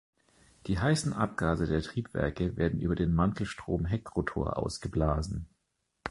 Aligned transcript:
Die 0.65 0.79
heißen 0.79 1.13
Abgase 1.13 1.67
der 1.67 1.83
Triebwerke 1.83 2.57
werden 2.57 2.81
über 2.81 2.95
den 2.95 3.13
Mantelstrom-Heckrotor 3.13 4.57
ausgeblasen. 4.57 5.47